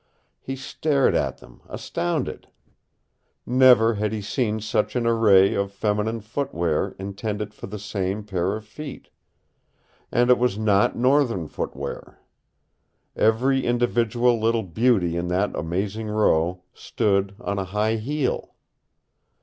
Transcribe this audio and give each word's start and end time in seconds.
He 0.39 0.55
stared 0.55 1.13
at 1.13 1.37
them, 1.37 1.61
astounded. 1.69 2.47
Never 3.45 3.93
had 3.93 4.11
he 4.11 4.19
seen 4.23 4.59
such 4.59 4.95
an 4.95 5.05
array 5.05 5.53
of 5.53 5.71
feminine 5.71 6.21
footwear 6.21 6.95
intended 6.97 7.53
for 7.53 7.67
the 7.67 7.77
same 7.77 8.23
pair 8.23 8.55
of 8.55 8.65
feet. 8.65 9.09
And 10.11 10.31
it 10.31 10.39
was 10.39 10.57
not 10.57 10.95
Northern 10.97 11.47
footwear. 11.47 12.19
Every 13.15 13.63
individual 13.63 14.39
little 14.39 14.63
beauty 14.63 15.15
in 15.17 15.27
that 15.27 15.55
amazing 15.55 16.07
row 16.07 16.63
stood 16.73 17.35
on 17.39 17.59
a 17.59 17.65
high 17.65 17.97
heel! 17.97 18.55